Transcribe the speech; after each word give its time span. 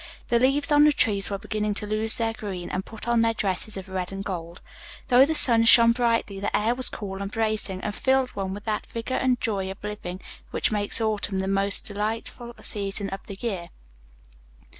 The 0.29 0.39
leaves 0.39 0.71
on 0.71 0.83
the 0.83 0.91
trees 0.91 1.29
were 1.29 1.37
beginning 1.37 1.75
to 1.75 1.85
lose 1.85 2.17
their 2.17 2.33
green 2.33 2.71
and 2.71 2.83
put 2.83 3.07
on 3.07 3.21
their 3.21 3.35
dresses 3.35 3.77
of 3.77 3.87
red 3.87 4.11
and 4.11 4.23
gold. 4.25 4.59
Though 5.09 5.27
the 5.27 5.35
sun 5.35 5.63
shone 5.65 5.91
brightly, 5.91 6.39
the 6.39 6.57
air 6.57 6.73
was 6.73 6.89
cool 6.89 7.21
and 7.21 7.29
bracing, 7.29 7.81
and 7.81 7.93
filled 7.93 8.31
one 8.31 8.51
with 8.55 8.63
that 8.65 8.87
vigor 8.87 9.13
and 9.13 9.39
joy 9.39 9.69
of 9.69 9.83
living 9.83 10.19
which 10.49 10.71
makes 10.71 11.01
autumn 11.01 11.37
the 11.37 11.47
most 11.47 11.85
delightful 11.85 12.55
season 12.61 13.11
of 13.11 13.19
the 13.27 13.37
year. 13.41 13.65